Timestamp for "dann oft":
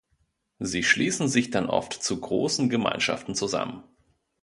1.51-1.93